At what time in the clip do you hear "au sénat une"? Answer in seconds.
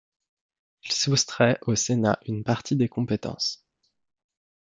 1.67-2.43